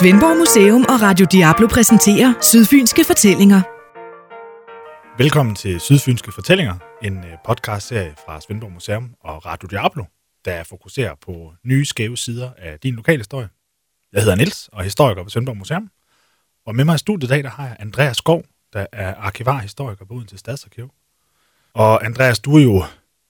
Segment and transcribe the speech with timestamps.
[0.00, 3.62] Svendborg Museum og Radio Diablo præsenterer Sydfynske Fortællinger.
[5.18, 10.04] Velkommen til Sydfynske Fortællinger, en øh, podcastserie fra Svendborg Museum og Radio Diablo,
[10.44, 13.48] der fokuserer på nye skæve sider af din lokale historie.
[14.12, 15.90] Jeg hedder Niels og er historiker på Svendborg Museum.
[16.66, 20.04] Og med mig i studiet i dag, der har jeg Andreas Skov, der er arkivarhistoriker
[20.04, 20.90] på Odense Stadsarkiv.
[21.74, 22.84] Og Andreas, du er jo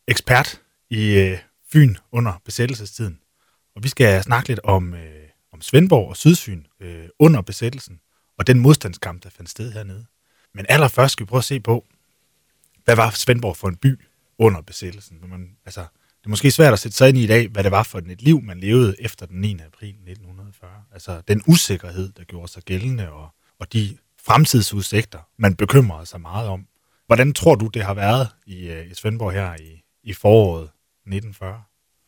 [0.09, 0.61] ekspert
[0.91, 1.39] i øh,
[1.73, 3.19] Fyn under besættelsestiden.
[3.77, 5.20] Og vi skal snakke lidt om, øh,
[5.61, 8.01] om Svendborg og Sydfyn øh, under besættelsen,
[8.39, 10.07] og den modstandskamp, der fandt sted hernede.
[10.55, 11.87] Men allerførst skal vi prøve at se på,
[12.85, 14.01] hvad var Svendborg for en by
[14.39, 15.19] under besættelsen?
[15.29, 17.73] Man, altså, det er måske svært at sætte sig ind i i dag, hvad det
[17.73, 19.59] var for et liv, man levede efter den 9.
[19.67, 20.71] april 1940.
[20.93, 23.97] Altså den usikkerhed, der gjorde sig gældende, og, og de
[24.27, 26.67] fremtidsudsigter, man bekymrede sig meget om.
[27.07, 31.63] Hvordan tror du, det har været i, øh, i Svendborg her i, i foråret 1940?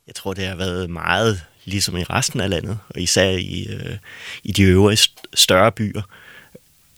[0.07, 3.97] Jeg tror, det har været meget ligesom i resten af landet, og især i, øh,
[4.45, 6.03] i de øvrige større byer.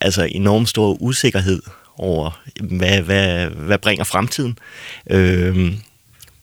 [0.00, 1.62] Altså enormt stor usikkerhed
[1.96, 4.58] over, hvad, hvad, hvad bringer fremtiden.
[5.10, 5.72] Øh,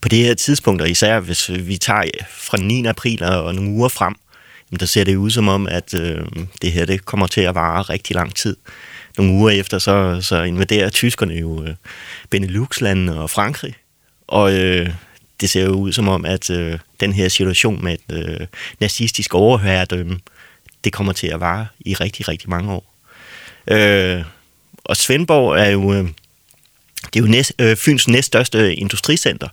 [0.02, 2.86] på det her tidspunkt, og især hvis vi tager fra 9.
[2.86, 4.16] april og nogle uger frem,
[4.80, 6.26] der ser det ud som om, at øh,
[6.62, 8.58] det her det kommer til at vare rigtig lang tid.
[9.18, 11.76] Nogle uger efter, så, så invaderer tyskerne jo øh,
[12.30, 13.76] Benelux-landene og Frankrig.
[14.28, 14.90] Og øh,
[15.42, 18.48] det ser jo ud som om, at øh, den her situation med et øh,
[18.80, 20.20] nazistisk overherredømme,
[20.84, 22.94] det kommer til at vare i rigtig, rigtig mange år.
[23.68, 24.24] Øh,
[24.84, 26.04] og Svendborg er jo, øh,
[27.14, 29.48] det er jo næst, øh, Fyns næststørste industricenter,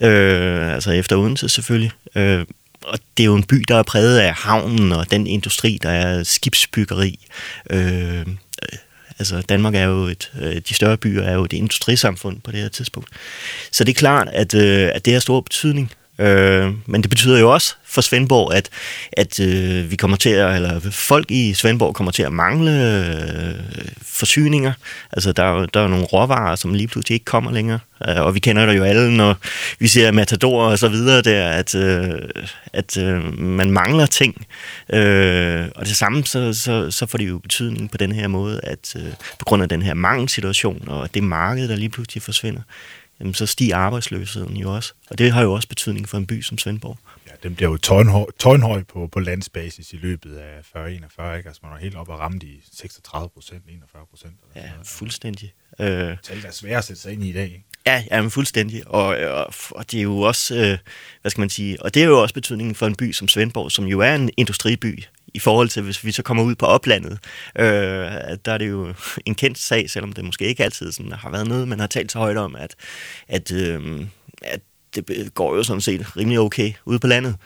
[0.00, 1.92] øh, altså efter Odense selvfølgelig.
[2.14, 2.44] Øh,
[2.82, 5.90] og det er jo en by, der er præget af havnen og den industri, der
[5.90, 7.26] er skibsbyggeri.
[7.70, 8.26] Øh,
[9.18, 12.60] Altså Danmark er jo et, øh, de større byer er jo et industrisamfund på det
[12.60, 13.08] her tidspunkt.
[13.70, 15.92] Så det er klart, at, øh, at det har stor betydning.
[16.18, 18.68] Øh, men det betyder jo også for Svendborg, at,
[19.12, 23.84] at øh, vi kommer til at, eller folk i Svendborg kommer til at mangle øh,
[24.02, 24.72] forsyninger.
[25.12, 27.78] Altså der er, der er nogle råvarer, som lige pludselig ikke kommer længere.
[28.08, 29.36] Øh, og vi kender det jo alle, når
[29.78, 32.18] vi ser Matador og så videre der, at, øh,
[32.72, 34.46] at øh, man mangler ting.
[34.92, 38.60] Øh, og det samme, så, så, så får det jo betydning på den her måde,
[38.62, 42.60] at øh, på grund af den her mangelsituation og det marked, der lige pludselig forsvinder,
[43.20, 44.92] jamen, så stiger arbejdsløsheden jo også.
[45.10, 46.98] Og det har jo også betydning for en by som Svendborg.
[47.26, 51.48] Ja, den bliver jo tårnhøj, tårnhøj på, på landsbasis i løbet af 40-41, ikke?
[51.48, 54.34] Altså man er helt op og ramt i 36 procent, 41 procent.
[54.56, 55.52] Ja, fuldstændig.
[55.80, 57.64] Øh, Tal er svært at sætte sig ind i i dag, ikke?
[57.86, 58.86] Ja, ja men fuldstændig.
[58.86, 60.78] Og, og, og det er jo også, øh,
[61.20, 63.72] hvad skal man sige, og det er jo også betydningen for en by som Svendborg,
[63.72, 65.02] som jo er en industriby,
[65.34, 67.18] i forhold til, hvis vi så kommer ud på oplandet,
[67.58, 67.66] øh,
[68.44, 68.94] der er det jo
[69.26, 72.12] en kendt sag, selvom det måske ikke altid sådan, har været noget, man har talt
[72.12, 72.74] så højt om, at,
[73.28, 74.06] at, øh,
[74.42, 74.60] at
[74.94, 77.36] det går jo sådan set rimelig okay ude på landet,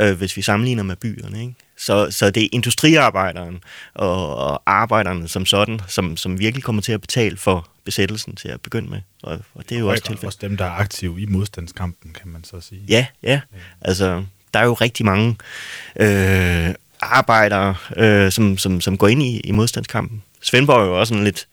[0.00, 1.40] øh, hvis vi sammenligner med byerne.
[1.40, 1.54] Ikke?
[1.76, 3.62] Så, så det er industriarbejderen
[3.94, 8.48] og, og arbejderne som sådan, som, som virkelig kommer til at betale for besættelsen til
[8.48, 9.00] at begynde med.
[9.22, 10.24] Og, og det er jo og også tilfældet.
[10.24, 12.82] også dem, der er aktive i modstandskampen, kan man så sige.
[12.88, 13.40] Ja, ja.
[13.80, 14.24] Altså,
[14.54, 15.36] der er jo rigtig mange
[15.96, 20.22] øh, arbejdere, øh, som, som, som går ind i, i modstandskampen.
[20.42, 21.48] Svendborg er jo også en lidt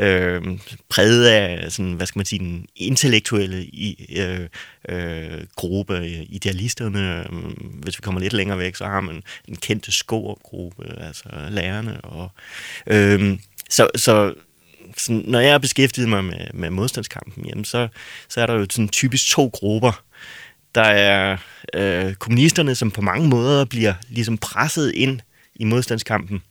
[0.00, 0.42] øh,
[0.88, 4.48] præget af, sådan, hvad skal man sige, den intellektuelle i, øh,
[4.88, 7.18] øh, gruppe, idealisterne.
[7.18, 7.32] Øh,
[7.82, 12.00] hvis vi kommer lidt længere væk, så har man en kendte skårgruppe, altså lærerne.
[12.00, 12.30] Og,
[12.86, 13.38] øh,
[13.70, 14.34] så, så
[14.96, 17.88] sådan, når jeg har beskæftiget mig med, med modstandskampen, jamen så,
[18.28, 20.02] så er der jo sådan typisk to grupper.
[20.74, 21.36] Der er
[21.74, 25.20] øh, kommunisterne, som på mange måder bliver ligesom presset ind
[25.54, 26.42] i modstandskampen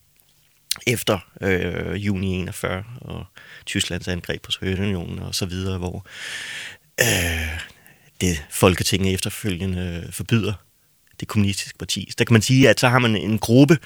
[0.88, 3.26] efter øh, juni 41 og
[3.66, 6.06] Tysklands angreb på Sovjetunionen og så videre, hvor
[7.02, 7.60] øh,
[8.22, 10.54] det Folketinget efterfølgende forbyder
[11.20, 12.08] det kommunistiske parti.
[12.10, 13.78] Så der kan man sige, at så har man en gruppe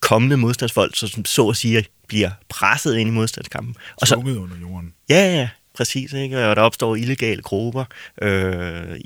[0.00, 3.76] kommende modstandsfolk, som så at sige bliver presset ind i modstandskampen.
[4.00, 4.94] Og så, under jorden.
[5.08, 5.48] Ja, ja,
[5.80, 6.12] præcis.
[6.12, 6.48] Ikke?
[6.48, 7.84] Og der opstår illegale grupper,
[8.22, 9.00] øh,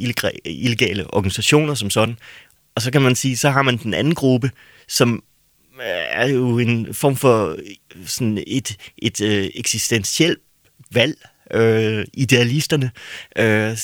[0.44, 2.18] illegale organisationer som sådan.
[2.74, 4.50] Og så kan man sige, så har man den anden gruppe,
[4.88, 5.22] som
[5.74, 10.38] øh, er jo en form for øh, sådan et, et øh, eksistentielt
[10.90, 11.18] valg,
[11.50, 12.90] øh, idealisterne,
[13.38, 13.76] øh,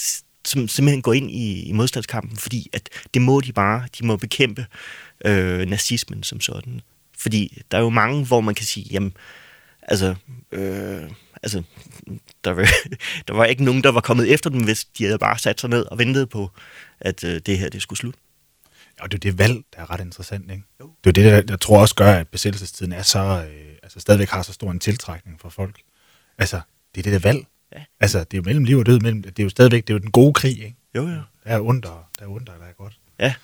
[0.45, 4.17] som simpelthen går ind i, i modstandskampen, fordi at det må de bare, de må
[4.17, 4.67] bekæmpe
[5.25, 6.81] øh, nazismen som sådan.
[7.19, 9.13] Fordi der er jo mange, hvor man kan sige, jamen,
[9.83, 10.15] altså,
[10.53, 11.03] øh,
[11.43, 11.63] altså
[12.45, 12.69] der, var,
[13.29, 15.71] der var ikke nogen, der var kommet efter dem, hvis de havde bare sat sig
[15.71, 16.51] ned og ventet på,
[17.01, 18.19] at øh, det her det skulle slutte.
[19.01, 20.63] Og det er det valg, der er ret interessant, ikke?
[20.81, 20.91] Jo.
[21.05, 24.29] Det er det, der, jeg tror også gør, at besættelsestiden er så, øh, altså stadigvæk
[24.29, 25.81] har så stor en tiltrækning for folk.
[26.39, 26.61] Altså,
[26.95, 27.47] det er det der valg.
[27.77, 27.85] Ja.
[28.01, 29.95] Altså, det er jo mellem liv og død, mellem, det er jo stadigvæk, det er
[29.95, 30.77] jo den gode krig, ikke?
[30.95, 31.21] Jo, jo.
[31.45, 32.99] Der er ondt, der er ondt, der er godt.
[33.19, 33.35] Ja.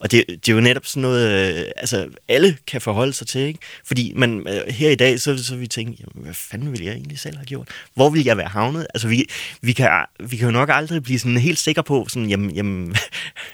[0.00, 3.40] Og det, det er jo netop sådan noget, øh, altså alle kan forholde sig til,
[3.40, 3.60] ikke?
[3.84, 6.94] Fordi man, øh, her i dag, så, så vi tænke, jamen, hvad fanden ville jeg
[6.94, 7.68] egentlig selv have gjort?
[7.94, 8.86] Hvor ville jeg være havnet?
[8.94, 9.26] Altså vi,
[9.62, 12.96] vi, kan, vi kan jo nok aldrig blive sådan helt sikre på, sådan, jamen, jamen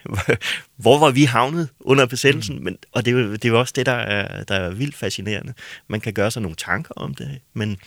[0.76, 2.56] hvor var vi havnet under besættelsen?
[2.56, 2.64] Mm.
[2.64, 4.96] Men, og det er, jo, det er jo også det, der er, der er vildt
[4.96, 5.54] fascinerende.
[5.88, 7.78] Man kan gøre sig nogle tanker om det, men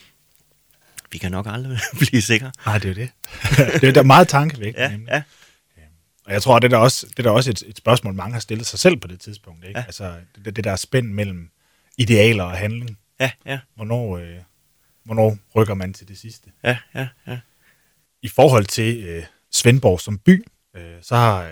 [1.11, 2.51] vi kan nok aldrig blive sikre.
[2.65, 3.09] Nej, det er det.
[3.81, 5.01] det er da meget tankevækkende.
[5.07, 5.21] Ja, ja.
[6.29, 8.33] Og jeg tror, det er da også, det er da også et, et spørgsmål, mange
[8.33, 9.65] har stillet sig selv på det tidspunkt.
[9.65, 9.79] Ikke?
[9.79, 9.85] Ja.
[9.85, 10.15] Altså,
[10.45, 11.49] det, det der spænd mellem
[11.97, 12.97] idealer og handling.
[13.19, 13.59] Ja, ja.
[13.75, 14.35] Hvornår, øh,
[15.03, 16.51] hvornår rykker man til det sidste?
[16.63, 17.39] Ja, ja, ja.
[18.21, 20.45] I forhold til øh, Svendborg som by,
[20.75, 21.51] øh, så, har,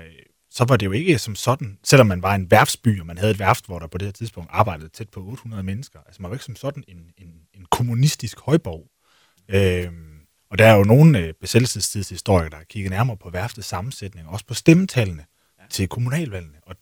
[0.50, 3.32] så var det jo ikke som sådan, selvom man var en værftsby, og man havde
[3.32, 6.00] et værft, hvor der på det her tidspunkt arbejdede tæt på 800 mennesker.
[6.06, 8.88] Altså man var ikke som sådan en, en, en kommunistisk højborg.
[9.50, 9.92] Øh,
[10.50, 14.46] og der er jo nogle øh, besættelsestidshistorikere, der har kigget nærmere på værftets sammensætning, også
[14.46, 15.26] på stemmetallene
[15.60, 15.64] ja.
[15.70, 16.58] til kommunalvalgene.
[16.64, 16.76] Og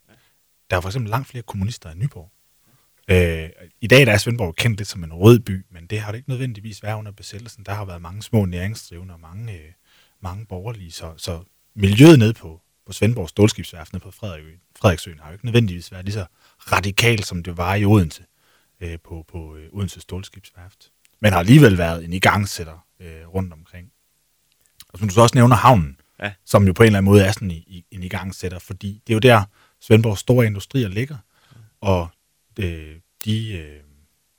[0.69, 2.31] der er for eksempel langt flere kommunister i Nyborg.
[3.07, 3.49] Øh,
[3.81, 6.17] I dag der er Svendborg kendt lidt som en rød by, men det har det
[6.17, 7.63] ikke nødvendigvis været under besættelsen.
[7.65, 9.71] Der har været mange små næringsdrivende og mange, øh,
[10.21, 11.43] mange borgerlige, så, så
[11.75, 14.43] miljøet nede på, på Svendborg Stålskibsværftene på Frederik,
[14.79, 16.25] Frederiksøen har jo ikke nødvendigvis været lige så
[16.59, 18.23] radikalt, som det var i Odense
[18.81, 20.91] øh, på, på øh, Odense Stålskibsværft.
[21.21, 23.91] Men har alligevel været en igangsætter øh, rundt omkring.
[24.89, 26.33] Og som du så også nævner, havnen, ja.
[26.45, 29.13] som jo på en eller anden måde er sådan i, i, en igangsætter, fordi det
[29.13, 29.43] er jo der,
[29.79, 31.17] Svendborgs store industrier ligger,
[31.81, 32.09] og
[32.59, 32.95] øh,
[33.25, 33.83] de, øh,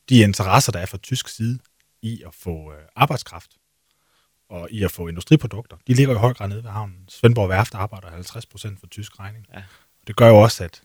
[0.08, 1.58] de interesser, der er fra tysk side
[2.02, 3.50] i at få øh, arbejdskraft
[4.48, 7.04] og i at få industriprodukter, de ligger i høj grad nede ved havnen.
[7.08, 9.46] Svendborg Værft arbejder 50 procent for tysk regning.
[9.54, 9.58] Ja.
[10.00, 10.82] Og det gør jo også, at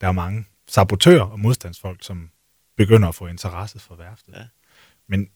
[0.00, 2.30] der er mange sabotører og modstandsfolk, som
[2.76, 4.32] begynder at få interesse for værftet.
[4.32, 4.46] Ja.
[5.06, 5.30] Men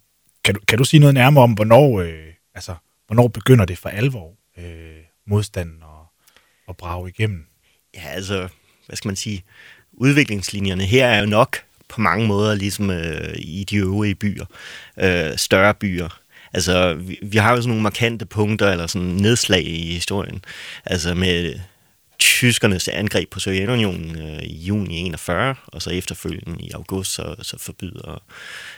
[0.44, 2.75] kan du, kan du sige noget nærmere om, hvornår, øh, altså,
[3.06, 6.06] hvornår begynder det for alvor, øh, modstanden og,
[6.67, 7.47] og brage igennem?
[7.94, 8.49] Ja, altså,
[8.87, 9.44] hvad skal man sige,
[9.93, 11.56] udviklingslinjerne her er jo nok
[11.89, 14.47] på mange måder ligesom øh, i de øvrige byer,
[14.99, 16.19] øh, større byer.
[16.53, 20.45] Altså, vi, vi har jo sådan nogle markante punkter, eller sådan nedslag i historien.
[20.85, 21.61] Altså med
[22.23, 27.59] tyskernes angreb på Sovjetunionen øh, i juni 41, og så efterfølgende i august, så, så
[27.59, 28.23] forbyder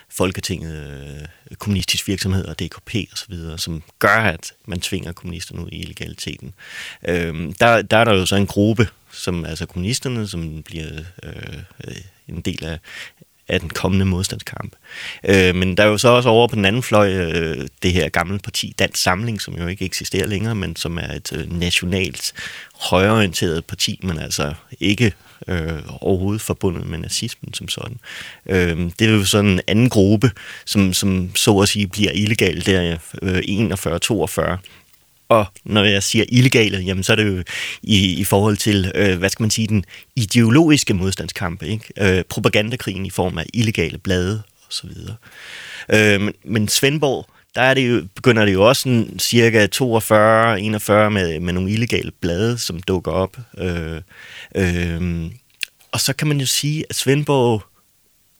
[0.09, 5.79] Folketinget øh, kommunistisk virksomhed og DKP osv., som gør, at man tvinger kommunisterne ud i
[5.79, 6.53] illegaliteten.
[7.07, 10.91] Øh, der, der er der jo så en gruppe, som altså kommunisterne, som bliver
[11.23, 11.95] øh, øh
[12.27, 12.79] en del af,
[13.47, 14.75] af den kommende modstandskamp.
[15.23, 18.09] Øh, men der er jo så også over på den anden fløj øh, det her
[18.09, 22.33] gamle parti, Dansk Samling, som jo ikke eksisterer længere, men som er et øh, nationalt
[22.79, 25.13] højorienteret parti, men altså ikke
[25.47, 27.97] øh, overhovedet forbundet med nazismen som sådan.
[28.45, 30.31] Øh, det er jo sådan en anden gruppe,
[30.65, 34.57] som, som så at sige bliver illegal der øh, 41-42,
[35.29, 37.43] og når jeg siger illegale, jamen så er det jo
[37.83, 39.85] i, i forhold til, øh, hvad skal man sige, den
[40.15, 42.17] ideologiske modstandskamp, ikke?
[42.17, 44.89] Øh, propagandakrigen i form af illegale blade osv.
[45.93, 49.81] Øh, men, men Svendborg, der er det jo, begynder det jo også sådan cirka 42-41
[51.09, 53.37] med, med nogle illegale blade, som dukker op.
[53.57, 54.01] Øh,
[54.55, 55.25] øh,
[55.91, 57.63] og så kan man jo sige, at Svendborg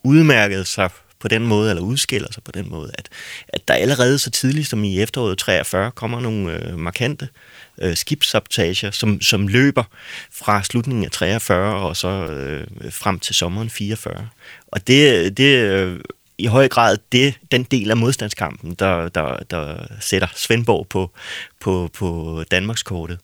[0.04, 0.90] udmærkede sig
[1.26, 3.10] på den måde, eller udskiller sig på den måde, at,
[3.48, 7.30] at der allerede så tidligt som i efteråret 43 kommer nogle øh, markante
[7.78, 9.84] øh, skibsabtager, som, som løber
[10.32, 14.28] fra slutningen af 43 og så øh, frem til sommeren 44.
[14.68, 16.00] Og det, det øh,
[16.38, 21.12] i høj grad det, den del af modstandskampen, der, der, der sætter Svendborg på,
[21.60, 23.20] på, på Danmarkskortet.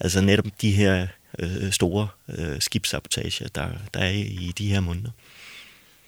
[0.00, 1.06] Altså netop de her
[1.38, 5.10] øh, store øh, skibssabotager, der, der er i de her måneder.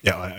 [0.04, 0.30] Ja, og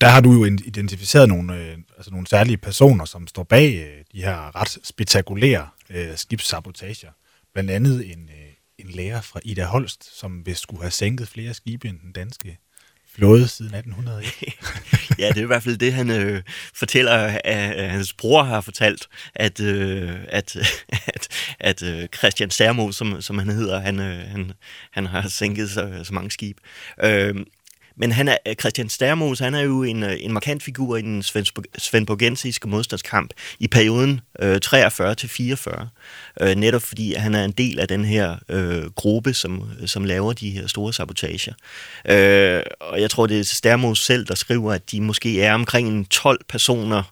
[0.00, 4.04] der har du jo identificeret nogle, øh, altså nogle særlige personer, som står bag øh,
[4.12, 7.10] de her ret spektakulære øh, skibssabotager.
[7.52, 11.54] Blandt andet en, øh, en lærer fra Ida Holst, som vil skulle have sænket flere
[11.54, 12.58] skibe end den danske
[13.14, 14.22] flåde siden 1800.
[15.18, 16.42] ja, det er i hvert fald det, han øh,
[16.74, 20.56] fortæller, at hans bror har fortalt, at, øh, at,
[21.14, 21.28] at,
[21.60, 24.52] at øh, Christian Sermo, som, som han hedder, han, øh, han,
[24.90, 26.60] han har sænket så, så mange skibe.
[27.04, 27.34] Øh,
[27.96, 31.02] men han er, øh, Christian Stermos, han er jo en, øh, en markant figur i
[31.02, 31.22] den
[31.78, 35.86] svendborgensiske modstandskamp i perioden øh, 43-44.
[36.40, 40.32] Øh, netop fordi han er en del af den her øh, gruppe, som, som laver
[40.32, 41.52] de her store sabotager.
[42.08, 46.10] Øh, og jeg tror, det er Stermos selv, der skriver, at de måske er omkring
[46.10, 47.02] 12 personer,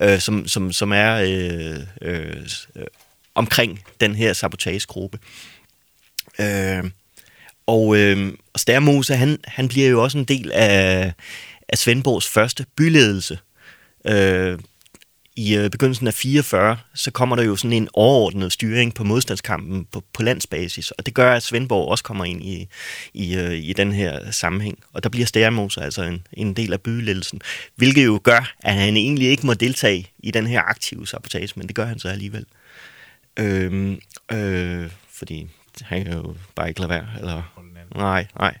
[0.00, 2.36] øh, som, som, som er øh, øh,
[2.76, 2.86] øh
[3.36, 5.18] omkring den her sabotagegruppe.
[6.40, 6.84] Øh,
[7.66, 11.12] og, øh, og Stærmose, han, han bliver jo også en del af,
[11.68, 13.38] af Svendborgs første byledelse.
[14.06, 14.58] Øh,
[15.36, 19.84] i øh, begyndelsen af 44, så kommer der jo sådan en overordnet styring på modstandskampen
[19.84, 22.68] på, på landsbasis, og det gør, at Svendborg også kommer ind i,
[23.14, 24.78] i, øh, i den her sammenhæng.
[24.92, 27.40] Og der bliver Stærmose altså en, en del af byledelsen,
[27.74, 31.66] hvilket jo gør, at han egentlig ikke må deltage i den her aktive sabotage, men
[31.66, 32.46] det gør han så alligevel.
[33.38, 33.96] Øh,
[34.32, 35.46] øh, fordi
[35.82, 37.06] han kan jo bare ikke lade være.
[37.18, 37.42] Eller,
[37.94, 38.58] nej, nej.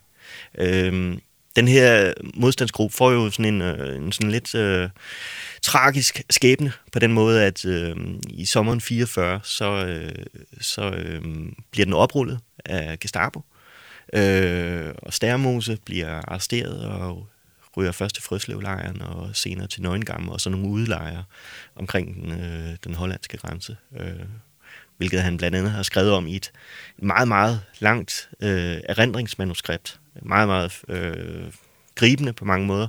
[0.58, 1.18] Øh,
[1.56, 4.88] den her modstandsgruppe får jo sådan en, øh, en sådan lidt øh,
[5.62, 7.96] tragisk skæbne på den måde, at øh,
[8.28, 10.24] i sommeren 44, så, øh,
[10.60, 11.22] så øh,
[11.70, 13.42] bliver den oprullet af Gestapo.
[14.12, 17.28] Øh, og Stærmose bliver arresteret og
[17.76, 21.24] ryger først til Frøslevlejren og senere til Nøgengamme og så nogle udelejre
[21.76, 23.76] omkring den, øh, den hollandske grænse.
[23.98, 24.26] Øh,
[24.96, 26.52] hvilket han blandt andet har skrevet om i et
[26.96, 30.00] meget, meget langt øh, erindringsmanuskript.
[30.22, 31.52] Meget, meget øh,
[31.94, 32.88] gribende på mange måder.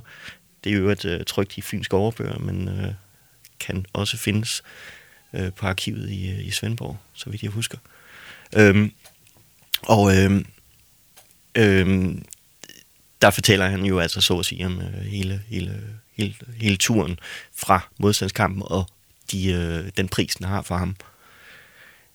[0.64, 2.92] Det er jo et øh, trygt i fynske overbøger, men øh,
[3.60, 4.62] kan også findes
[5.34, 7.78] øh, på arkivet i, øh, i Svendborg, så vidt jeg husker.
[8.56, 8.92] Øhm,
[9.82, 10.46] og øhm,
[11.54, 12.24] øhm,
[13.22, 15.82] der fortæller han jo altså så at sige om øh, hele, hele,
[16.16, 17.18] hele, hele turen
[17.56, 18.88] fra modstandskampen og
[19.32, 20.96] de, øh, den pris, den har for ham.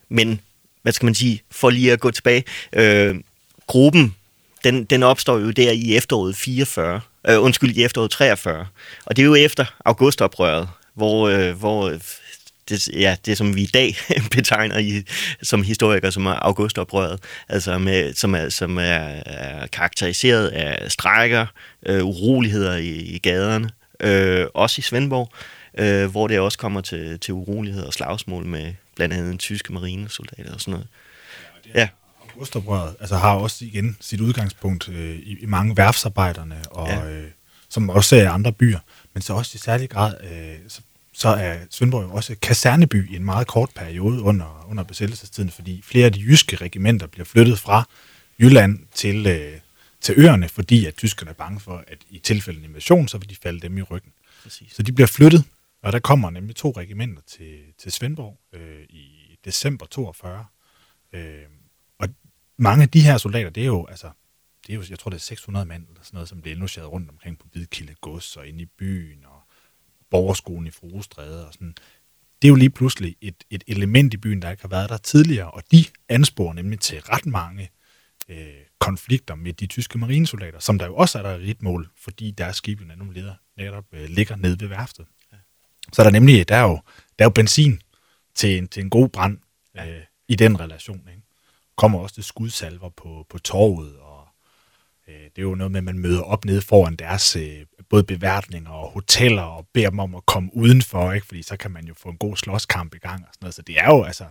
[0.09, 0.39] Men,
[0.81, 2.43] hvad skal man sige, for lige at gå tilbage,
[2.73, 3.15] øh,
[3.67, 4.15] gruppen,
[4.63, 8.67] den, den opstår jo der i efteråret 44, øh, undskyld, i efteråret 43,
[9.05, 11.97] og det er jo efter augustoprøret, hvor, øh, hvor
[12.69, 13.95] det, ja, det, som vi i dag
[14.35, 15.03] betegner i,
[15.41, 17.19] som historikere som er augustoprøret,
[17.49, 21.45] altså med, som, er, som er, er karakteriseret af strækker,
[21.85, 23.69] øh, uroligheder i, i gaderne,
[23.99, 25.29] øh, også i Svendborg,
[25.77, 30.53] øh, hvor det også kommer til, til uroligheder og slagsmål med blandt andet tyske marinesoldater
[30.53, 30.87] og sådan noget.
[31.67, 31.79] Ja.
[31.79, 31.89] ja.
[32.33, 37.09] Augustoprøret altså, har også igen sit udgangspunkt øh, i, i mange værfsarbejderne, og, ja.
[37.09, 37.31] øh,
[37.69, 38.79] som også er andre byer,
[39.13, 40.81] men så også i særlig grad, øh, så,
[41.13, 45.81] så er Svendborg jo også kaserneby i en meget kort periode under, under besættelsestiden, fordi
[45.85, 47.89] flere af de jyske regimenter bliver flyttet fra
[48.39, 49.53] Jylland til, øh,
[50.01, 53.29] til øerne, fordi at tyskerne er bange for, at i tilfælde af invasion, så vil
[53.29, 54.11] de falde dem i ryggen.
[54.43, 54.73] Præcis.
[54.73, 55.43] Så de bliver flyttet
[55.83, 60.45] og der kommer nemlig to regimenter til, til Svendborg øh, i december 42.
[61.13, 61.43] Øh,
[61.99, 62.09] og
[62.57, 64.09] mange af de her soldater, det er jo, altså,
[64.67, 66.91] det er jo, jeg tror, det er 600 mand, eller sådan noget, som bliver indlogeret
[66.91, 69.41] rundt omkring på Hvidkilde Gods og inde i byen, og
[70.09, 71.75] borgerskolen i Fruestræde og sådan.
[72.41, 74.97] Det er jo lige pludselig et, et element i byen, der ikke har været der
[74.97, 77.69] tidligere, og de ansporer nemlig til ret mange
[78.29, 82.31] øh, konflikter med de tyske marinesoldater, som der jo også er der et mål, fordi
[82.31, 82.85] deres skib jo
[83.57, 85.05] netop øh, ligger nede ved værftet.
[85.93, 86.79] Så er der nemlig, der er jo,
[87.19, 87.81] der er jo benzin
[88.35, 89.37] til en, til en god brand
[89.75, 89.89] ja.
[89.89, 91.07] øh, i den relation.
[91.09, 91.21] Ikke?
[91.75, 94.27] Kommer også til skudsalver på, på torvet, og
[95.07, 98.03] øh, det er jo noget med, at man møder op nede foran deres øh, både
[98.03, 101.27] beværtninger og hoteller, og beder dem om at komme udenfor, ikke?
[101.27, 103.21] fordi så kan man jo få en god slåskamp i gang.
[103.21, 103.55] Og sådan noget.
[103.55, 104.25] Så det er jo altså,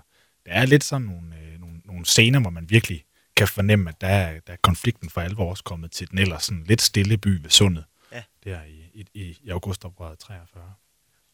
[0.45, 3.05] det er lidt sådan nogle, øh, nogle, nogle scener, hvor man virkelig
[3.37, 6.45] kan fornemme, at der er, der er konflikten for alvor også kommet til den ellers
[6.45, 7.85] sådan lidt stille by ved sundet.
[8.13, 8.23] Ja.
[8.45, 10.73] Der i, i, i augustoprøret 43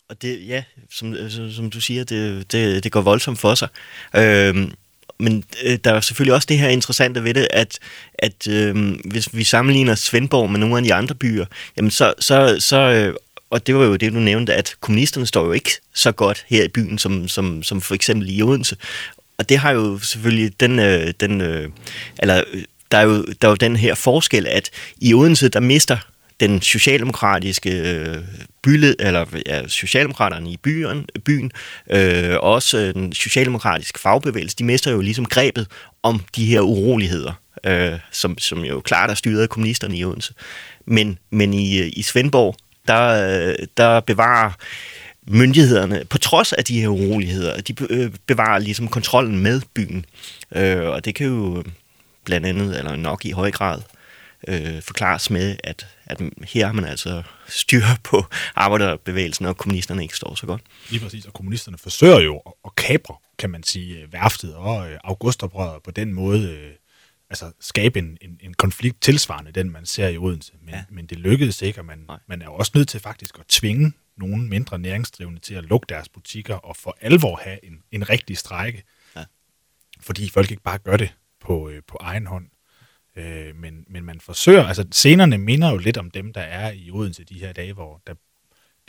[0.08, 3.54] og det, ja, som, øh, som, som du siger, det, det, det går voldsomt for
[3.54, 3.68] sig.
[4.16, 4.72] Øhm,
[5.18, 7.78] men øh, der er selvfølgelig også det her interessante ved det, at,
[8.14, 11.46] at øh, hvis vi sammenligner Svendborg med nogle af de andre byer,
[11.76, 13.14] jamen så, så, så øh,
[13.50, 16.64] og det var jo det, du nævnte, at kommunisterne står jo ikke så godt her
[16.64, 18.76] i byen, som, som, som for eksempel i Odense.
[19.38, 21.68] Og det har jo selvfølgelig den, øh, den øh,
[22.18, 25.60] eller øh, der er, jo, der er jo den her forskel, at i Odense, der
[25.60, 25.98] mister
[26.40, 28.16] den socialdemokratiske øh,
[28.62, 31.52] byled, eller ja, socialdemokraterne i byen, byen
[31.90, 35.66] øh, også øh, den socialdemokratiske fagbevægelse, de mister jo ligesom grebet
[36.02, 37.32] om de her uroligheder,
[37.64, 40.34] øh, som, som jo klart er styret af kommunisterne i Odense.
[40.86, 42.56] Men, men i, øh, i Svendborg,
[42.88, 44.50] der, øh, der bevarer
[45.26, 47.74] myndighederne, på trods af de her uroligheder, de
[48.26, 50.04] bevarer ligesom kontrollen med byen.
[50.56, 51.64] Øh, og det kan jo
[52.24, 53.80] blandt andet, eller nok i høj grad,
[54.48, 60.16] øh, forklares med, at, at her har man altså styr på arbejderbevægelsen, og kommunisterne ikke
[60.16, 60.62] står så godt.
[60.90, 65.82] Lige præcis, og kommunisterne forsøger jo at kapre, kan man sige, værftet og øh, augustoprøret
[65.82, 66.72] på den måde, øh,
[67.30, 70.52] altså skabe en, en, en konflikt tilsvarende den, man ser i Odense.
[70.60, 70.84] Men, ja.
[70.90, 74.48] men det lykkedes ikke, og man, man er også nødt til faktisk at tvinge nogle
[74.48, 78.82] mindre næringsdrivende til at lukke deres butikker og for alvor have en, en rigtig strække.
[79.16, 79.24] Ja.
[80.00, 82.46] Fordi folk ikke bare gør det på, øh, på egen hånd.
[83.18, 86.90] Øh, men, men man forsøger, altså scenerne minder jo lidt om dem, der er i
[86.90, 88.14] Odense de her dage, hvor der,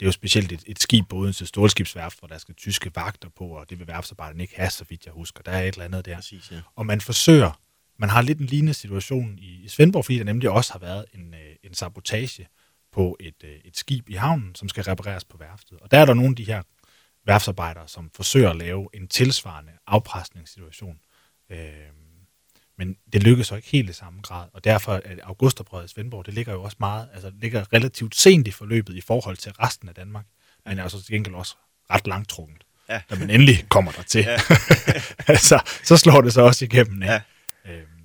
[0.00, 3.28] det er jo specielt et, et skib på Odense Stålskibsværft, hvor der skal tyske vagter
[3.28, 5.42] på, og det vil værftsarbejderne ikke have, så vidt jeg husker.
[5.42, 6.14] Der er et eller andet der.
[6.14, 6.60] Præcis, ja.
[6.76, 7.60] Og man forsøger,
[7.98, 11.04] man har lidt en lignende situation i, i Svendborg, fordi der nemlig også har været
[11.14, 12.48] en, øh, en sabotage
[12.92, 15.78] på et, øh, et skib i havnen, som skal repareres på værftet.
[15.80, 16.62] Og der er der nogle af de her
[17.26, 21.00] værfsarbejdere, som forsøger at lave en tilsvarende afpresningssituation.
[21.50, 21.58] Øh,
[22.80, 26.26] men det lykkes så ikke helt i samme grad, og derfor er Augustoprøret i Svendborg,
[26.26, 29.52] det ligger jo også meget, altså det ligger relativt sent i forløbet i forhold til
[29.52, 30.24] resten af Danmark,
[30.66, 31.56] men er altså til gengæld også
[31.90, 32.64] ret langtrukket.
[32.88, 33.00] Ja.
[33.10, 34.38] Da man endelig kommer der til, ja.
[35.32, 37.02] altså, så slår det så også igennem.
[37.02, 37.20] Ja.
[37.64, 38.04] Øhm,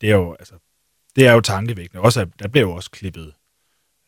[0.00, 0.54] det er jo, altså,
[1.16, 2.02] det er jo tankevækkende.
[2.02, 3.34] Også, at der bliver jo også klippet,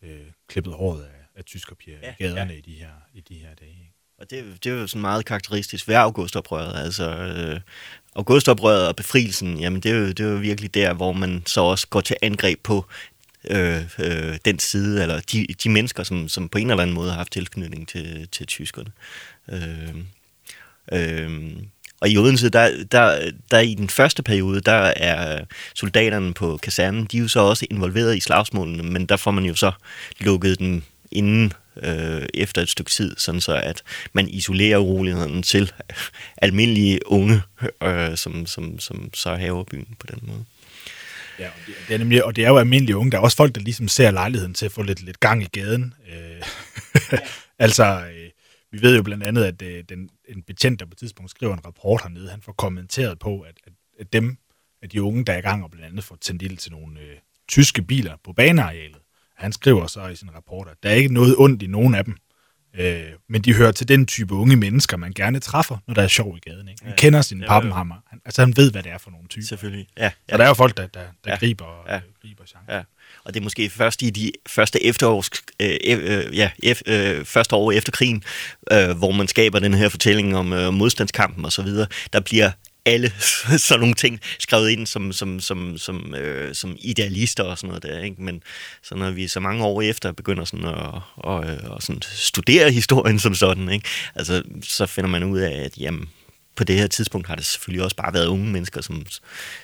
[0.03, 2.59] øh, klippet håret af, af tyskerpiger ja, i gaderne ja.
[2.59, 3.95] i, de her, i de her dage.
[4.21, 6.85] Og det, det er jo sådan meget karakteristisk ved augustoprøret.
[6.85, 7.61] Altså, øh,
[8.15, 11.61] augustoprøret og befrielsen, jamen det er, jo, det er jo virkelig der, hvor man så
[11.61, 12.87] også går til angreb på
[13.51, 17.11] øh, øh, den side, eller de, de mennesker, som, som på en eller anden måde
[17.11, 18.91] har haft tilknytning til, til tyskerne.
[19.53, 19.95] Øh,
[20.93, 21.53] øh,
[22.01, 27.05] og i Odense, der, der, der i den første periode, der er soldaterne på kasernen,
[27.05, 29.73] de er jo så også involveret i slagsmålene, men der får man jo så
[30.19, 35.73] lukket den inden øh, efter et stykke tid, sådan så at man isolerer uroligheden til
[36.37, 37.43] almindelige unge,
[37.83, 40.45] øh, som, som, som så haver byen på den måde.
[41.39, 43.11] Ja, og det, det er nemlig, og det er jo almindelige unge.
[43.11, 45.47] Der er også folk, der ligesom ser lejligheden til at få lidt, lidt gang i
[45.47, 45.95] gaden.
[46.13, 46.43] Øh,
[47.13, 47.19] ja.
[47.59, 48.31] altså, øh,
[48.73, 51.55] vi ved jo blandt andet, at øh, den, en betjent, der på et tidspunkt skriver
[51.55, 54.37] en rapport hernede, han får kommenteret på, at, at, at dem,
[54.83, 57.01] at de unge, der er i gang og blandt andet får tændt ild til nogle
[57.01, 57.17] øh,
[57.49, 59.00] tyske biler på banearealet,
[59.41, 62.05] han skriver så i sin rapport, at der er ikke noget ondt i nogen af
[62.05, 62.17] dem,
[62.79, 66.09] øh, men de hører til den type unge mennesker, man gerne træffer, når der er
[66.09, 66.69] sjov i gaden.
[66.69, 66.83] Ikke?
[66.83, 67.95] Han ja, kender sin ja, pappenhammer.
[68.07, 69.47] Han, altså han ved, hvad det er for nogle typer.
[69.47, 70.03] Selvfølgelig, ja.
[70.03, 70.11] ja.
[70.29, 72.75] Så der er jo folk, der, der, der ja, griber, ja, griber chancen.
[72.75, 72.83] Ja.
[73.25, 75.31] Og det er måske først i de første efterårs,
[75.61, 78.23] øh, øh, ja, ef, øh, første år efter krigen,
[78.73, 82.51] øh, hvor man skaber den her fortælling om øh, modstandskampen og så videre, der bliver
[82.91, 83.13] alle
[83.59, 87.83] sådan nogle ting skrevet ind som, som, som, som, øh, som idealister og sådan noget
[87.83, 87.99] der.
[87.99, 88.23] Ikke?
[88.23, 88.43] Men
[88.83, 93.19] så når vi så mange år efter begynder sådan at, og, og sådan studere historien
[93.19, 93.89] som sådan, ikke?
[94.15, 96.09] Altså, så finder man ud af, at jamen,
[96.57, 99.07] på det her tidspunkt har det selvfølgelig også bare været unge mennesker, som,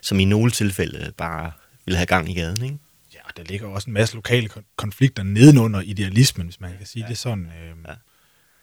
[0.03, 1.53] som i nogle tilfælde bare
[1.87, 2.65] vil have gang i gaden.
[2.65, 2.79] Ikke?
[3.15, 7.03] Ja, og der ligger også en masse lokale konflikter nedenunder idealismen, hvis man kan sige
[7.03, 7.09] ja.
[7.09, 7.47] det sådan.
[7.47, 7.95] Øh, ja.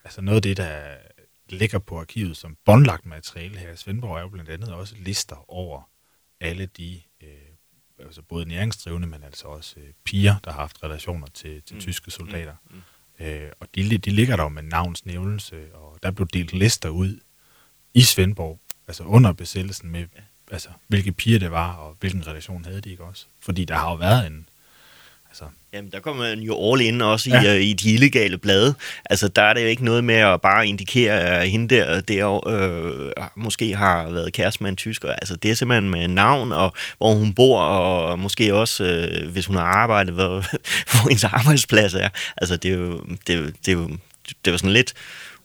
[0.05, 0.79] Altså noget af det, der
[1.53, 5.51] ligger på arkivet som båndlagt materiale her i Svendborg, er jo blandt andet også lister
[5.51, 5.89] over
[6.39, 7.27] alle de, øh,
[7.99, 11.81] altså både næringsdrivende, men altså også øh, piger, der har haft relationer til, til mm.
[11.81, 12.55] tyske soldater.
[12.69, 12.75] Mm.
[13.19, 13.25] Mm.
[13.25, 17.19] Øh, og de, de ligger der med navnsnævnelse, og der blev delt lister ud
[17.93, 20.21] i Svendborg, altså under besættelsen med, ja.
[20.51, 23.25] altså hvilke piger det var, og hvilken relation havde de ikke også.
[23.39, 24.49] Fordi der har jo været en,
[25.33, 25.45] Altså.
[25.73, 27.41] Jamen, der kommer man jo all in også ja.
[27.41, 28.75] i, uh, i de illegale blade.
[29.05, 32.47] Altså, der er det jo ikke noget med at bare indikere, at hende der, der
[32.47, 35.09] øh, måske har været kæreste med en tysker.
[35.09, 39.45] Altså, det er simpelthen med navn, og hvor hun bor, og måske også, øh, hvis
[39.45, 40.29] hun har arbejdet, hvor,
[40.91, 42.09] hvor hendes arbejdsplads er.
[42.37, 43.89] Altså, det er jo, det, er, det er jo
[44.45, 44.93] det er sådan lidt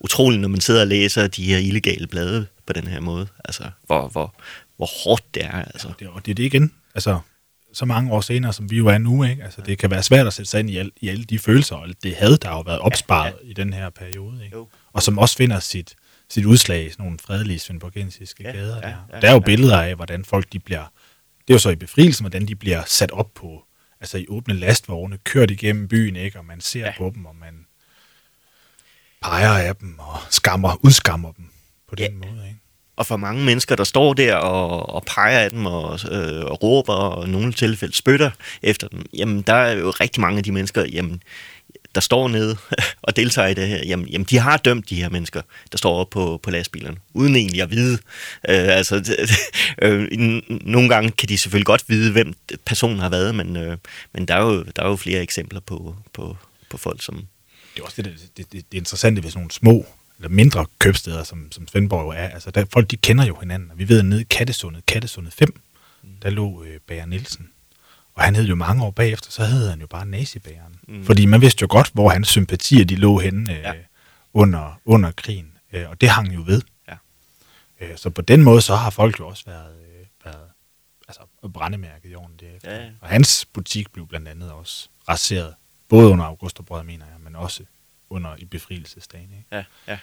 [0.01, 3.27] utroligt, når man sidder og læser de her illegale blade på den her måde.
[3.45, 4.35] Altså, hvor, hvor,
[4.77, 5.63] hvor hårdt det er.
[5.63, 5.89] Altså.
[5.89, 6.73] Ja, det, og det er det igen.
[6.95, 7.19] Altså,
[7.73, 9.25] så mange år senere, som vi jo er nu.
[9.25, 9.45] Ikke?
[9.45, 11.77] Altså, det kan være svært at sætte sig ind i, al, i alle de følelser,
[11.77, 13.51] og det had, der har jo været opsparet ja, ja.
[13.51, 14.45] i den her periode.
[14.45, 14.57] Ikke?
[14.93, 15.95] Og som også finder sit,
[16.29, 18.77] sit udslag i sådan nogle fredelige svendborgensiske ja, gader.
[18.77, 18.97] Ja, der.
[19.13, 20.93] Ja, der er jo billeder af, hvordan folk de bliver,
[21.41, 23.65] det er jo så i befrielsen, hvordan de bliver sat op på,
[24.01, 26.39] altså i åbne lastvogne, kørt igennem byen, ikke?
[26.39, 26.95] og man ser ja.
[26.99, 27.67] på dem, og man
[29.23, 31.51] peger af dem, og skammer, udskammer dem
[31.89, 32.29] på den ja.
[32.29, 32.47] måde.
[32.49, 32.59] Ikke?
[32.99, 36.63] Og for mange mennesker, der står der og, og peger af dem og, øh, og
[36.63, 38.31] råber og i nogle tilfælde spytter
[38.63, 41.23] efter dem, jamen der er jo rigtig mange af de mennesker, jamen,
[41.95, 42.57] der står nede
[43.03, 46.01] og deltager i det her, jamen, jamen de har dømt de her mennesker, der står
[46.01, 47.99] oppe på, på lastbilerne, uden egentlig at vide.
[48.49, 49.17] Øh, altså,
[49.83, 50.09] øh,
[50.49, 52.35] nogle gange kan de selvfølgelig godt vide, hvem
[52.65, 53.77] personen har været, men, øh,
[54.13, 56.37] men der, er jo, der er jo flere eksempler på, på,
[56.71, 57.27] på folk, som...
[57.75, 59.87] Det er også det, det, det, det interessante ved sådan nogle små
[60.19, 62.29] eller mindre købsteder, som, som Svendborg jo er.
[62.29, 65.33] Altså, der, folk de kender jo hinanden, og vi ved, at nede i Kattesundet, Kattesundet
[65.33, 65.61] 5,
[66.03, 66.09] mm.
[66.23, 67.51] der lå øh, Bager Nielsen.
[68.15, 70.81] Og han hed jo mange år bagefter, så hed han jo bare nazibæren.
[70.89, 71.05] Mm.
[71.05, 73.73] Fordi man vidste jo godt, hvor hans sympatier de lå henne øh, ja.
[74.35, 75.53] under, under krigen.
[75.73, 76.63] Øh, og det hang jo ved.
[76.89, 76.95] Ja.
[77.81, 80.49] Øh, så på den måde, så har folk jo også været, øh, været
[81.09, 81.21] altså,
[81.55, 82.73] brændemærket i årene derefter.
[82.73, 82.91] Ja, ja.
[83.01, 85.55] Og hans butik blev blandt andet også raseret.
[85.89, 87.63] Både under Augusterbrød, mener jeg, men også
[88.11, 89.31] under i befrielsesdagen.
[89.33, 89.47] Ikke?
[89.53, 89.99] Ja, ja.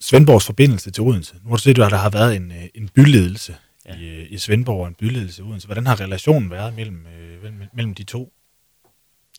[0.00, 1.34] Svendborgs forbindelse til Odense.
[1.34, 3.56] Nu har du set, at der har været en, øh, en byledelse
[3.86, 3.96] ja.
[3.96, 5.66] i, øh, i Svendborg og en byledelse i Odense.
[5.66, 8.32] Hvordan har relationen været mellem, øh, mellem de to?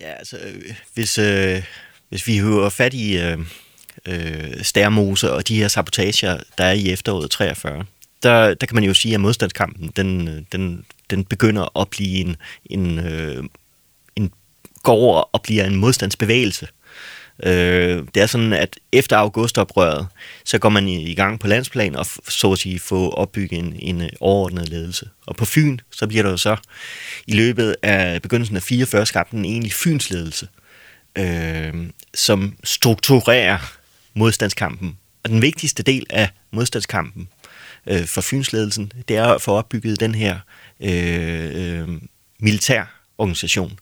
[0.02, 0.38] Ja, altså,
[0.93, 1.63] hvis, øh,
[2.10, 3.39] hvis vi hører fat i øh,
[4.06, 7.86] øh, Stærmose og de her sabotager, der er i efteråret 43,
[8.24, 12.36] der, der kan man jo sige, at modstandskampen, den, den, den begynder at blive en,
[12.65, 13.43] en, øh,
[14.15, 14.34] en
[14.84, 16.67] går over og bliver en modstandsbevægelse.
[17.43, 20.08] Øh, det er sådan, at efter augustoprøret,
[20.46, 23.76] så går man i, i gang på landsplan og så at sige få opbygget en,
[23.80, 25.10] en øh, overordnet ledelse.
[25.26, 26.56] Og på Fyn, så bliver der jo så
[27.28, 30.48] i løbet af begyndelsen af 44 skabt en egentlig Fyns ledelse,
[31.17, 31.74] øh,
[32.13, 33.58] som strukturerer
[34.13, 34.98] modstandskampen.
[35.24, 37.28] Og den vigtigste del af modstandskampen
[37.88, 40.39] øh, for Fynsledelsen, det er at få opbygget den her
[40.80, 41.88] øh, øh,
[42.39, 42.84] militær
[43.17, 43.80] organisation.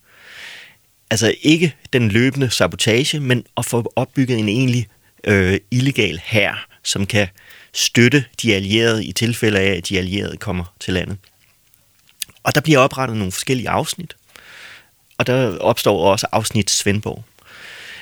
[1.12, 4.88] Altså ikke den løbende sabotage, men at få opbygget en egentlig
[5.24, 7.28] øh, illegal hær, som kan
[7.74, 11.17] støtte de allierede i tilfælde af, at de allierede kommer til landet.
[12.43, 14.15] Og der bliver oprettet nogle forskellige afsnit,
[15.17, 17.24] og der opstår også afsnit Svendborg.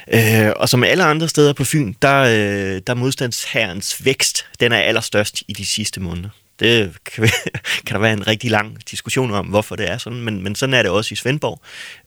[0.08, 4.80] Øh, og som alle andre steder på Fyn, der, øh, der modstandshærens vækst, den er
[4.80, 6.30] allerstørst i de sidste måneder.
[6.60, 7.30] Det kan,
[7.86, 10.74] kan der være en rigtig lang diskussion om, hvorfor det er sådan, men, men sådan
[10.74, 11.62] er det også i Svendborg.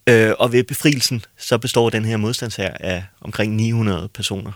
[0.07, 4.53] Øh, og ved befrielsen, så består den her modstandsher af omkring 900 personer.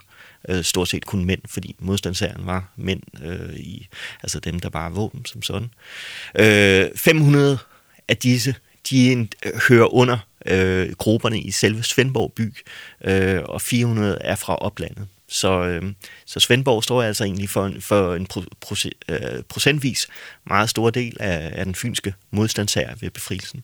[0.49, 3.89] Øh, stort set kun mænd, fordi modstandshæren var mænd, øh, i,
[4.23, 5.71] altså dem, der bare våben som sådan.
[6.39, 7.59] Øh, 500
[8.09, 8.55] af disse,
[8.91, 12.55] de øh, hører under øh, grupperne i selve Svendborg by,
[13.05, 15.07] øh, og 400 er fra oplandet.
[15.29, 15.93] Så, øh,
[16.27, 18.75] så Svendborg står altså egentlig for, for en pro, pro,
[19.09, 20.07] øh, procentvis
[20.47, 23.63] meget stor del af, af den fynske modstandsherre ved befrielsen.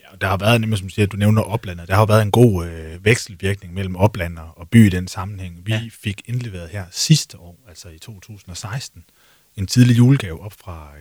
[0.00, 2.66] Ja, der har været, nemlig som siger, du nævner oplandet, der har været en god
[2.66, 5.66] øh, vekselvirkning mellem oplander og by i den sammenhæng.
[5.66, 5.88] Vi ja.
[6.02, 9.04] fik indleveret her sidste år, altså i 2016,
[9.56, 10.92] en tidlig julegave op fra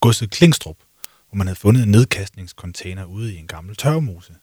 [0.00, 0.76] godset Klingstrup,
[1.28, 4.34] hvor man havde fundet en nedkastningscontainer ude i en gammel tørremose.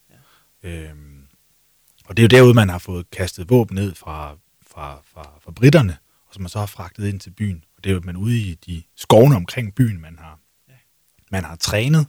[0.63, 0.69] Ja.
[0.69, 1.23] Øhm,
[2.05, 4.37] og det er jo derude, man har fået kastet våben ned fra,
[4.77, 7.63] fra, fra, fra britterne, og som man så har fragtet ind til byen.
[7.77, 10.73] Og det er jo man ude i de skovene omkring byen, man har, ja.
[11.31, 12.07] man har trænet,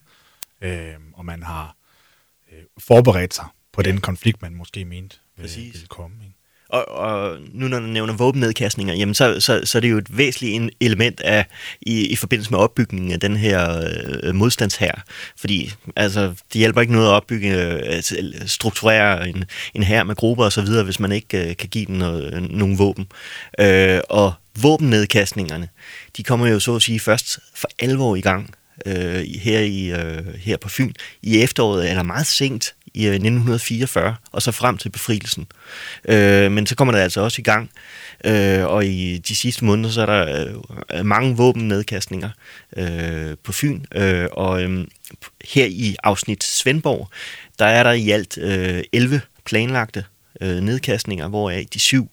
[0.61, 1.77] øhm, og man har
[2.53, 6.25] øh, forberedt sig på den konflikt, man måske mente øh, ville komme.
[6.25, 6.38] Ikke?
[6.69, 10.19] Og, og nu når du nævner våbennedkastninger, jamen så, så, så er det jo et
[10.19, 11.47] væsentligt element af,
[11.81, 13.85] i, i forbindelse med opbygningen af den her
[14.23, 15.05] øh, modstandshær.
[15.37, 20.15] Fordi altså, det hjælper ikke noget at opbygge, øh, altså, strukturere en, en hær med
[20.15, 23.07] grupper og så videre, hvis man ikke øh, kan give den noget, øh, nogle våben.
[23.61, 25.69] Øh, og våbennedkastningerne,
[26.17, 28.55] de kommer jo så at sige først for alvor i gang
[28.87, 34.17] øh, her, i, øh, her på Fyn i efteråret, eller meget sent i øh, 1944,
[34.33, 35.47] og så frem til befrielsen.
[36.09, 37.71] Øh, men så kommer det altså også i gang,
[38.25, 40.49] øh, og i de sidste måneder, så er der
[40.95, 42.31] øh, mange våbennedkastninger
[42.77, 44.87] øh, på Fyn, øh, og øh,
[45.45, 47.09] her i afsnit Svendborg,
[47.59, 50.05] der er der i alt øh, 11 planlagte
[50.41, 52.11] øh, nedkastninger, hvoraf de syv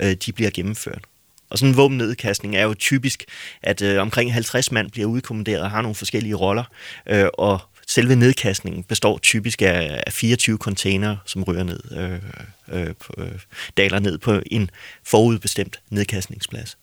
[0.00, 1.04] øh, de bliver gennemført.
[1.50, 3.24] Og sådan en våbennedkastning er jo typisk,
[3.62, 6.64] at øh, omkring 50 mand bliver udkommanderet og har nogle forskellige roller,
[7.06, 12.22] øh, og selve nedkastningen består typisk af, af 24 container, som rører ned, øh,
[12.68, 13.40] øh, øh,
[13.76, 14.70] daler ned på en
[15.04, 16.78] forudbestemt nedkastningsplads.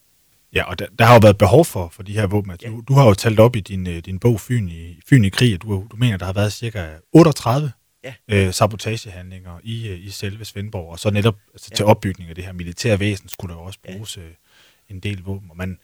[0.53, 2.51] Ja, og der, der har jo været behov for, for de her våben.
[2.51, 2.71] Altså, ja.
[2.71, 5.29] Du, du har jo talt op i din, øh, din bog Fyn i, Fyn i
[5.29, 7.71] krig, at du, du mener, der har været cirka 38
[8.03, 8.13] ja.
[8.27, 11.75] øh, sabotagehandlinger i, øh, i selve Svendborg, og så netop altså, ja.
[11.75, 14.21] til opbygning af det her militære væsen skulle der jo også bruges ja.
[14.89, 15.49] En del våben.
[15.49, 15.79] Og man,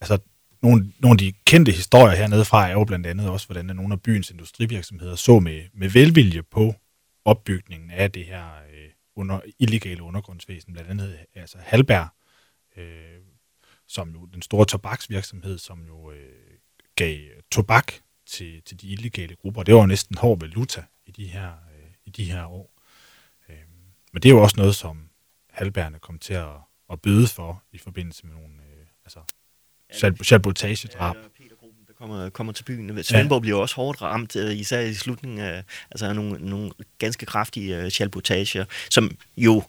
[0.00, 0.18] altså,
[0.62, 3.92] nogle, nogle af de kendte historier hernede fra er jo blandt andet også, hvordan nogle
[3.92, 6.74] af byens industrivirksomheder så med, med velvilje på
[7.24, 12.08] opbygningen af det her øh, under, illegale undergrundsvæsen, blandt andet altså Halberg,
[12.76, 13.20] øh,
[13.88, 16.58] som jo den store tobaksvirksomhed, som jo øh,
[16.96, 17.18] gav
[17.50, 17.92] tobak
[18.26, 19.62] til, til de illegale grupper.
[19.62, 22.80] Det var jo næsten hård valuta i de her, øh, i de her år.
[23.48, 23.56] Øh,
[24.12, 25.08] men det er jo også noget, som
[25.50, 26.56] halbærne kom til at,
[26.92, 29.20] at bøde for i forbindelse med nogle øh, altså
[30.22, 31.16] sabotagedrab.
[31.88, 33.04] Der kommer, kommer til byen.
[33.04, 33.40] Svendborg ja.
[33.40, 37.92] bliver også hårdt ramt, øh, især i slutningen af altså nogle, nogle ganske kraftige uh,
[37.92, 39.62] sabotager, som jo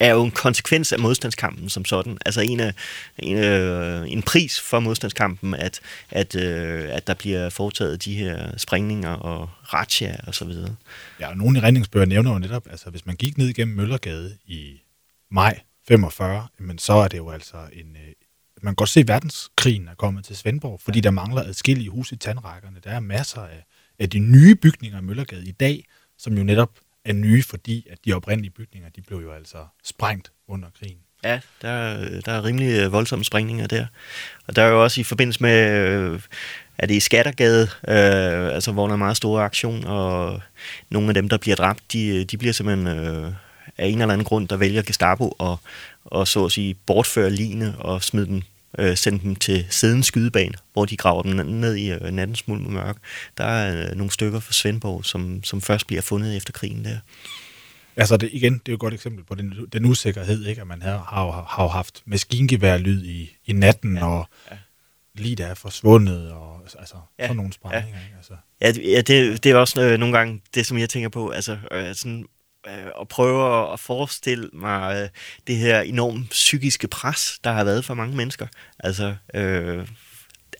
[0.00, 2.18] er jo en konsekvens af modstandskampen som sådan.
[2.26, 2.74] Altså en, af,
[3.18, 8.58] en, øh, en pris for modstandskampen, at, at, øh, at der bliver foretaget de her
[8.58, 10.76] sprængninger og razzia og så videre.
[11.20, 14.36] Ja, og nogle i redningsbøger nævner jo netop, altså hvis man gik ned igennem Møllergade
[14.46, 14.80] i
[15.30, 17.96] maj 45, men så er det jo altså en,
[18.62, 21.02] man kan godt se, at verdenskrigen er kommet til Svendborg, fordi ja.
[21.02, 22.76] der mangler adskillige hus i tandrækkerne.
[22.84, 23.64] Der er masser af,
[23.98, 25.84] af de nye bygninger i Møllergade i dag,
[26.18, 26.70] som jo netop
[27.04, 30.98] er nye, fordi at de oprindelige bygninger, de blev jo altså sprængt under krigen.
[31.24, 33.86] Ja, der, der er rimelig øh, voldsomme sprængninger der.
[34.46, 36.20] Og der er jo også i forbindelse med, øh,
[36.78, 40.40] at det i Skattergade, øh, altså hvor der er meget store aktion, og
[40.90, 43.32] nogle af dem, der bliver dræbt, de, de bliver simpelthen øh,
[43.78, 45.60] af en eller anden grund, der vælger Gestapo og,
[46.04, 48.42] og så at sige bortføre line og smide dem
[48.78, 52.66] øh, sende dem til siden skydebane, hvor de graver dem ned i øh, nattens mulm
[52.66, 52.96] og mørk.
[53.38, 56.98] Der er øh, nogle stykker fra Svendborg, som, som først bliver fundet efter krigen der.
[57.96, 60.60] Altså det, igen, det er jo et godt eksempel på den, den usikkerhed, ikke?
[60.60, 64.56] at man har, har, har haft maskingeværlyd i, i natten, ja, og ja.
[65.14, 67.98] lige der er forsvundet, og altså ja, sådan nogle sprængninger.
[67.98, 68.04] Ja.
[68.04, 68.16] Ikke?
[68.16, 68.32] Altså.
[68.60, 71.58] Ja, ja det, det er også øh, nogle gange det, som jeg tænker på, altså
[71.72, 72.26] øh, sådan
[72.66, 75.08] øh, at prøve at forestille mig øh,
[75.46, 78.46] det her enormt psykiske pres, der har været for mange mennesker.
[78.78, 79.86] Altså, øh,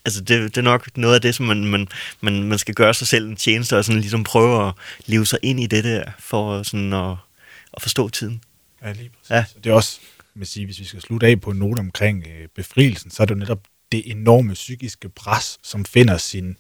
[0.05, 1.89] altså det, det er nok noget af det, som man, man,
[2.21, 4.75] man, man skal gøre sig selv en tjeneste, og sådan ligesom prøve at
[5.07, 7.17] leve sig ind i det der, for sådan at,
[7.75, 8.43] at forstå tiden.
[8.83, 9.31] Ja, lige præcis.
[9.31, 9.45] Ja.
[9.65, 10.01] Det er også,
[10.35, 13.27] man sige, hvis vi skal slutte af på en note omkring øh, befrielsen, så er
[13.27, 13.61] det jo netop
[13.93, 16.57] det enorme psykiske pres, som finder sin,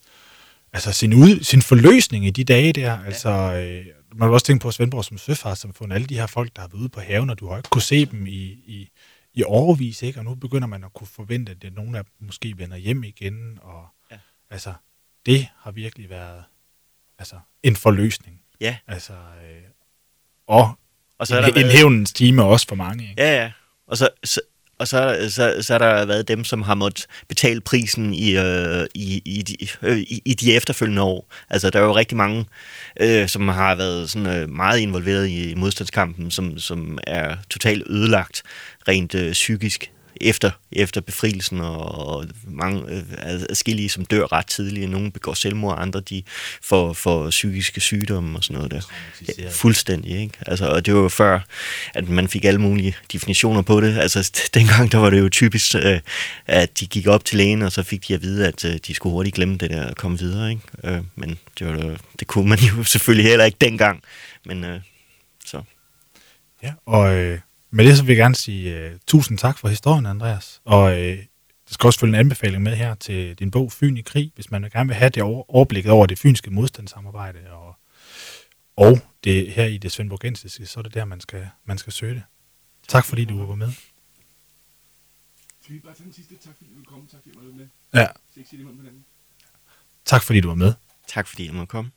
[0.72, 2.98] altså sin, ud, sin forløsning i de dage der.
[3.04, 6.62] Altså, øh, man kan også tænke på Svendborg som søfartssamfund, alle de her folk, der
[6.62, 8.90] har været ude på haven, og du har ikke kunne se dem i, i,
[9.34, 10.18] i overvis, ikke?
[10.18, 13.58] og nu begynder man at kunne forvente, at nogle af dem måske vender hjem igen,
[13.62, 14.16] og ja.
[14.50, 14.72] altså,
[15.26, 16.44] det har virkelig været
[17.18, 18.40] altså, en forløsning.
[18.60, 18.76] Ja.
[18.86, 19.62] Altså, øh,
[20.46, 20.78] og,
[21.18, 23.10] og så er en, der en hævnens time også for mange.
[23.10, 23.22] Ikke?
[23.22, 23.52] Ja, ja.
[23.86, 24.40] Og så, så,
[24.80, 28.86] og så, så, så har der været dem, som har måttet betale prisen i, øh,
[28.94, 31.32] i, i, de, øh, i, i de efterfølgende år.
[31.50, 32.44] Altså, der er jo rigtig mange,
[33.00, 38.42] øh, som har været sådan, øh, meget involveret i modstandskampen, som, som er totalt ødelagt
[38.88, 39.90] rent øh, psykisk
[40.20, 44.90] efter, efter befrielsen, og mange øh, adskillige, som dør ret tidligt.
[44.90, 46.22] Nogle begår selvmord, andre de
[46.62, 48.80] får, får psykiske sygdomme og sådan noget der.
[49.38, 50.34] Ja, fuldstændig, ikke?
[50.46, 51.40] Altså, og det var jo før,
[51.94, 53.98] at man fik alle mulige definitioner på det.
[53.98, 56.00] Altså, dengang der var det jo typisk, øh,
[56.46, 58.94] at de gik op til lægen, og så fik de at vide, at øh, de
[58.94, 60.62] skulle hurtigt glemme det der og komme videre, ikke?
[60.84, 64.02] Øh, men det, var, det kunne man jo selvfølgelig heller ikke dengang.
[64.46, 64.80] Men øh,
[65.46, 65.62] så...
[66.62, 67.14] Ja, og...
[67.14, 67.38] Øh
[67.70, 70.60] med det så vil jeg gerne sige uh, tusind tak for historien, Andreas.
[70.64, 70.96] Og uh,
[71.70, 74.50] der skal også følge en anbefaling med her til din bog Fyn i krig, hvis
[74.50, 77.74] man gerne vil have det overblik over det fynske modstandssamarbejde og,
[78.76, 82.14] og det her i det svendborgensiske, så er det der, man skal, man skal søge
[82.14, 82.22] det.
[82.88, 83.72] Tak fordi du var med.
[85.62, 86.34] Skal vi bare tage den sidste?
[86.34, 87.06] Tak fordi du kom.
[87.06, 87.66] Tak fordi du var med.
[87.94, 88.06] Ja.
[90.04, 90.74] Tak fordi du var med.
[91.06, 91.90] Tak fordi jeg måtte komme.